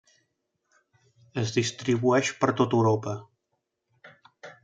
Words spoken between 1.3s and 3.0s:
Es distribueix per tota